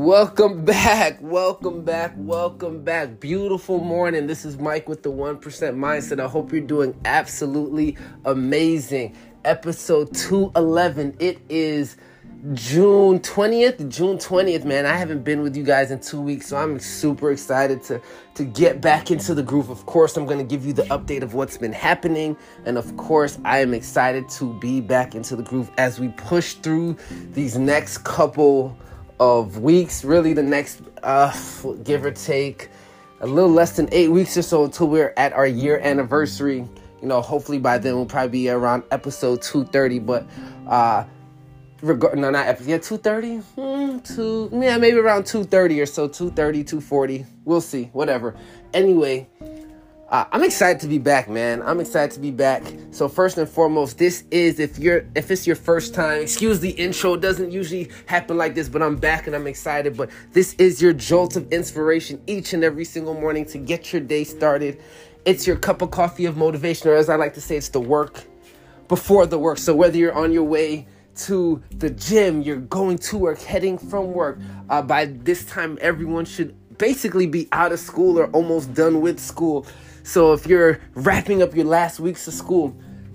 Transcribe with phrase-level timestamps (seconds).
[0.00, 3.20] Welcome back, welcome back, welcome back.
[3.20, 4.26] Beautiful morning.
[4.26, 6.18] This is Mike with the 1% Mindset.
[6.18, 9.14] I hope you're doing absolutely amazing.
[9.44, 11.16] Episode 211.
[11.18, 11.98] It is
[12.54, 13.90] June 20th.
[13.90, 14.86] June 20th, man.
[14.86, 18.00] I haven't been with you guys in two weeks, so I'm super excited to,
[18.36, 19.68] to get back into the groove.
[19.68, 22.38] Of course, I'm going to give you the update of what's been happening.
[22.64, 26.54] And of course, I am excited to be back into the groove as we push
[26.54, 26.96] through
[27.34, 28.78] these next couple
[29.20, 31.32] of weeks, really the next, uh,
[31.84, 32.70] give or take,
[33.20, 36.66] a little less than eight weeks or so until we're at our year anniversary.
[37.02, 39.98] You know, hopefully by then we'll probably be around episode 230.
[40.00, 40.26] But
[40.66, 41.04] uh,
[41.82, 46.64] regard no not episode yeah 230 hmm, two yeah maybe around 230 or so 230
[46.64, 48.36] 240 we'll see whatever
[48.74, 49.26] anyway
[50.10, 53.48] uh, i'm excited to be back man i'm excited to be back so first and
[53.48, 57.50] foremost this is if you're if it's your first time excuse the intro it doesn't
[57.50, 61.36] usually happen like this but i'm back and i'm excited but this is your jolt
[61.36, 64.80] of inspiration each and every single morning to get your day started
[65.24, 67.80] it's your cup of coffee of motivation or as i like to say it's the
[67.80, 68.24] work
[68.88, 70.86] before the work so whether you're on your way
[71.16, 74.38] to the gym, you're going to work, heading from work.
[74.70, 79.20] Uh, by this time, everyone should basically be out of school or almost done with
[79.20, 79.66] school.
[80.02, 82.74] So if you're wrapping up your last weeks of school,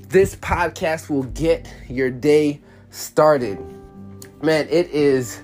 [0.10, 3.60] this podcast will get your day started.
[4.42, 5.42] Man, it is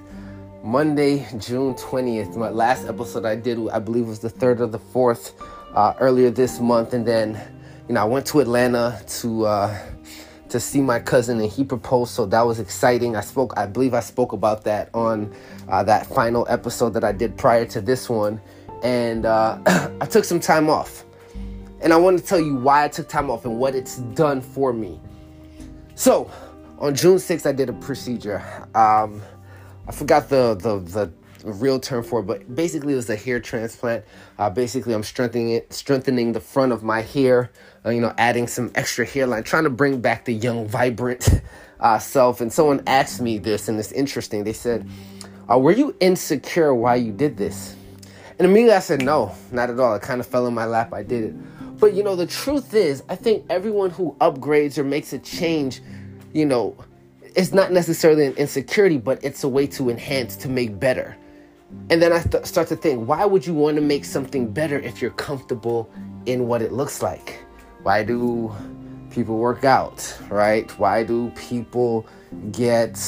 [0.64, 2.38] Monday, June 20th.
[2.38, 5.34] My last episode I did, I believe, was the third or the fourth
[5.74, 6.94] uh, earlier this month.
[6.94, 7.42] And then,
[7.88, 9.46] you know, I went to Atlanta to.
[9.46, 9.80] Uh,
[10.50, 13.94] to see my cousin and he proposed so that was exciting i spoke i believe
[13.94, 15.34] i spoke about that on
[15.70, 18.38] uh, that final episode that i did prior to this one
[18.84, 19.58] and uh,
[20.02, 21.06] i took some time off
[21.82, 24.42] and i want to tell you why i took time off and what it's done
[24.42, 25.00] for me
[25.96, 26.30] so
[26.80, 28.42] on june 6th i did a procedure
[28.76, 29.22] um,
[29.88, 31.12] i forgot the, the, the
[31.44, 34.06] real term for it, but basically it was a hair transplant.
[34.38, 37.52] Uh, basically, I'm strengthening it, strengthening the front of my hair.
[37.86, 41.42] Uh, you know, adding some extra hairline, trying to bring back the young, vibrant
[41.80, 42.42] uh, self.
[42.42, 44.44] And someone asked me this, and it's interesting.
[44.44, 44.88] They said,
[45.50, 47.76] uh, "Were you insecure why you did this?"
[48.38, 50.94] And immediately I said, "No, not at all." It kind of fell in my lap.
[50.94, 51.36] I did it.
[51.82, 55.82] But you know, the truth is, I think everyone who upgrades or makes a change,
[56.32, 56.78] you know,
[57.36, 61.18] it's not necessarily an insecurity, but it's a way to enhance, to make better.
[61.90, 64.78] And then I th- start to think, why would you want to make something better
[64.78, 65.90] if you're comfortable
[66.28, 67.44] in what it looks like?
[67.82, 68.54] Why do
[69.10, 70.70] people work out, right?
[70.78, 72.06] Why do people
[72.52, 73.00] get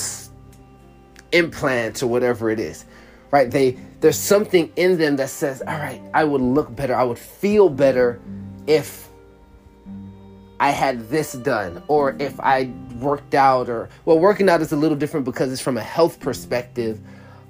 [1.32, 2.86] implants or whatever it is?
[3.30, 3.52] Right?
[3.52, 6.96] They there's something in them that says, "All right, I would look better.
[6.96, 8.20] I would feel better
[8.68, 9.10] if
[10.60, 14.78] I had this done or if I worked out or well, working out is a
[14.78, 17.02] little different because it's from a health perspective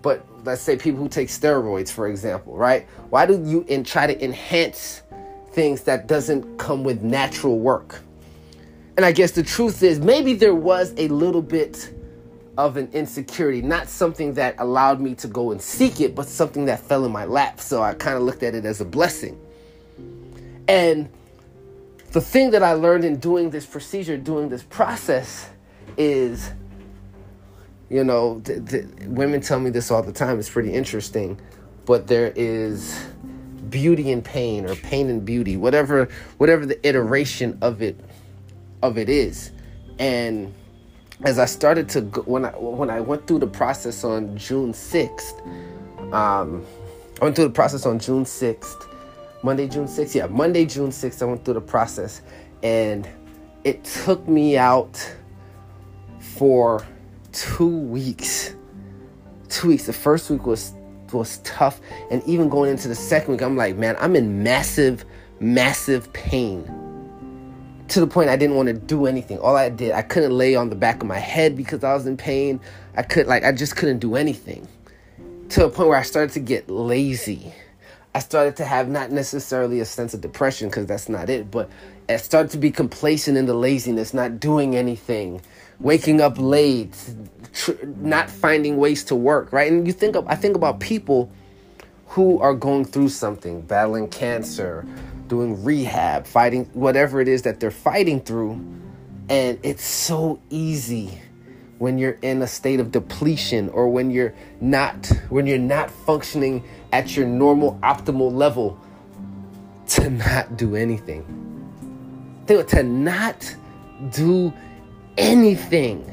[0.03, 2.87] but let's say people who take steroids, for example, right?
[3.09, 5.01] Why do you try to enhance
[5.53, 8.01] things that doesn't come with natural work?
[8.97, 11.91] And I guess the truth is maybe there was a little bit
[12.57, 16.65] of an insecurity, not something that allowed me to go and seek it, but something
[16.65, 17.59] that fell in my lap.
[17.59, 19.39] So I kind of looked at it as a blessing.
[20.67, 21.09] And
[22.11, 25.49] the thing that I learned in doing this procedure, doing this process,
[25.97, 26.51] is
[27.89, 30.39] you know, th- th- women tell me this all the time.
[30.39, 31.39] It's pretty interesting,
[31.85, 32.99] but there is
[33.69, 37.99] beauty in pain or pain and beauty, whatever whatever the iteration of it
[38.81, 39.51] of it is.
[39.99, 40.53] And
[41.23, 44.73] as I started to go, when I when I went through the process on June
[44.73, 46.65] 6th, um,
[47.21, 48.87] I went through the process on June 6th,
[49.43, 50.15] Monday, June 6th.
[50.15, 52.21] Yeah, Monday, June 6th, I went through the process
[52.63, 53.07] and
[53.63, 55.15] it took me out
[56.19, 56.85] for
[57.33, 58.55] two weeks.
[59.49, 59.85] Two weeks.
[59.85, 60.73] The first week was
[61.11, 65.05] was tough, and even going into the second week, I'm like, man, I'm in massive,
[65.39, 66.65] massive pain.
[67.89, 69.37] To the point I didn't want to do anything.
[69.37, 72.07] All I did, I couldn't lay on the back of my head because I was
[72.07, 72.59] in pain.
[72.97, 74.67] I could like I just couldn't do anything.
[75.49, 77.53] To a point where I started to get lazy.
[78.15, 81.69] I started to have not necessarily a sense of depression because that's not it, but
[82.07, 85.41] I started to be complacent in the laziness, not doing anything,
[85.79, 86.95] waking up late,
[87.53, 89.71] tr- not finding ways to work, right?
[89.71, 91.31] And you think of, I think about people
[92.07, 94.85] who are going through something, battling cancer,
[95.27, 98.63] doing rehab, fighting whatever it is that they're fighting through,
[99.29, 101.19] and it's so easy
[101.79, 106.63] when you're in a state of depletion or when you're not when you're not functioning
[106.93, 108.79] at your normal optimal level
[109.87, 111.25] to not do anything.
[112.47, 113.55] To not
[114.11, 114.53] do
[115.17, 116.05] anything.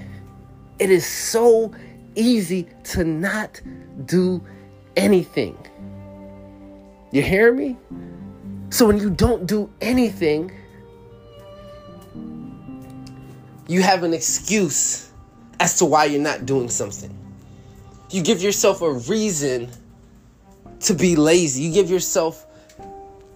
[0.78, 1.72] It is so
[2.14, 3.60] easy to not
[4.06, 4.42] do
[4.96, 5.58] anything.
[7.12, 7.76] You hear me?
[8.70, 10.50] So when you don't do anything,
[13.68, 15.10] you have an excuse
[15.58, 17.14] as to why you're not doing something.
[18.10, 19.70] You give yourself a reason
[20.80, 21.62] to be lazy.
[21.62, 22.46] You give yourself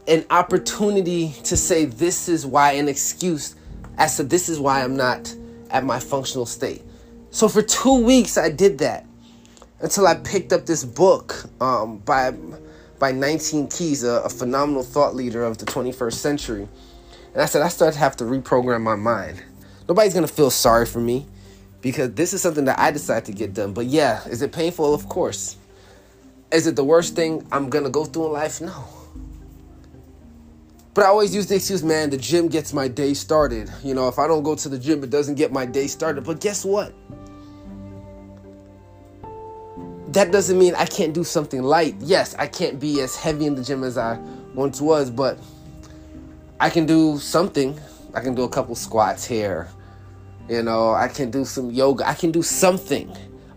[0.06, 3.56] an opportunity to say, This is why, an excuse
[3.96, 5.34] as to this is why I'm not
[5.70, 6.82] at my functional state.
[7.30, 9.06] So for two weeks, I did that
[9.80, 12.34] until I picked up this book um, by
[12.98, 16.68] by 19 Keys, a, a phenomenal thought leader of the 21st century.
[17.32, 19.42] And I said, I started to have to reprogram my mind.
[19.88, 21.26] Nobody's gonna feel sorry for me
[21.82, 23.74] because this is something that I decided to get done.
[23.74, 24.94] But yeah, is it painful?
[24.94, 25.56] Of course.
[26.54, 28.60] Is it the worst thing I'm gonna go through in life?
[28.60, 28.84] No.
[30.94, 33.68] But I always use the excuse, man, the gym gets my day started.
[33.82, 36.22] You know, if I don't go to the gym, it doesn't get my day started.
[36.22, 36.94] But guess what?
[40.12, 41.96] That doesn't mean I can't do something light.
[41.98, 44.16] Yes, I can't be as heavy in the gym as I
[44.54, 45.40] once was, but
[46.60, 47.76] I can do something.
[48.14, 49.66] I can do a couple squats here.
[50.48, 52.08] You know, I can do some yoga.
[52.08, 53.12] I can do something.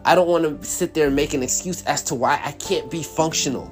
[0.08, 2.90] I don't want to sit there and make an excuse as to why I can't
[2.90, 3.70] be functional.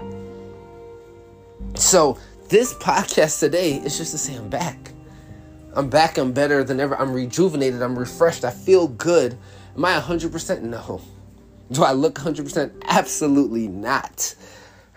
[1.76, 2.18] So,
[2.50, 4.92] this podcast today is just to say I'm back.
[5.76, 6.18] I'm back.
[6.18, 6.98] I'm better than ever.
[6.98, 7.82] I'm rejuvenated.
[7.82, 8.44] I'm refreshed.
[8.44, 9.38] I feel good.
[9.78, 10.62] Am I 100%?
[10.62, 11.00] No.
[11.72, 12.84] Do I look 100%?
[12.84, 14.36] Absolutely not.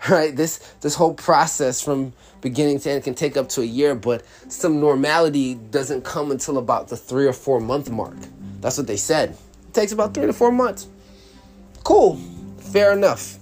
[0.09, 0.35] Right?
[0.35, 4.25] This this whole process from beginning to end can take up to a year, but
[4.49, 8.17] some normality doesn't come until about the 3 or 4 month mark.
[8.59, 9.37] That's what they said.
[9.69, 10.87] It takes about 3 to 4 months.
[11.89, 12.19] Cool.
[12.71, 13.39] Fair enough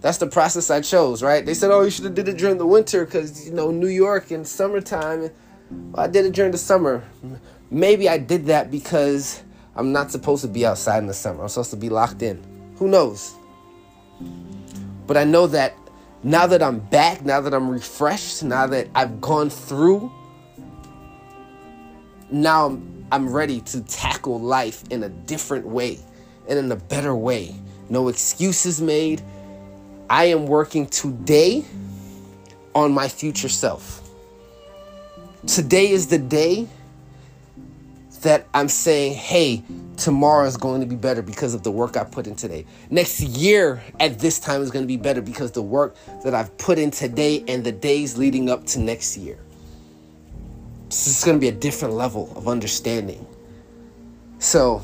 [0.00, 1.44] that's the process I chose, right?
[1.44, 3.88] They said, "Oh, you should have did it during the winter because you know New
[3.88, 5.30] York in summertime."
[5.70, 7.02] Well, I did it during the summer.
[7.70, 9.42] Maybe I did that because
[9.74, 11.42] I'm not supposed to be outside in the summer.
[11.42, 12.40] I'm supposed to be locked in.
[12.76, 13.34] Who knows?
[15.06, 15.74] But I know that
[16.22, 20.12] now that I'm back, now that I'm refreshed, now that I've gone through,
[22.30, 25.98] now I'm, I'm ready to tackle life in a different way
[26.48, 27.54] and in a better way.
[27.90, 29.22] No excuses made
[30.10, 31.64] I am working today
[32.74, 34.08] on my future self.
[35.46, 36.66] Today is the day
[38.22, 39.62] that I'm saying, hey,
[39.96, 42.64] tomorrow is going to be better because of the work I put in today.
[42.90, 46.56] Next year at this time is going to be better because the work that I've
[46.58, 49.38] put in today and the days leading up to next year.
[50.88, 53.26] This is going to be a different level of understanding.
[54.38, 54.82] So,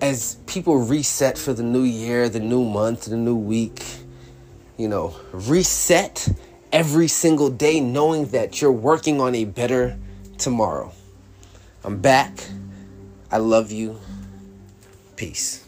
[0.00, 3.84] as people reset for the new year, the new month, the new week,
[4.76, 6.28] you know, reset
[6.72, 9.98] every single day knowing that you're working on a better
[10.38, 10.92] tomorrow.
[11.84, 12.32] I'm back.
[13.30, 13.98] I love you.
[15.16, 15.66] Peace.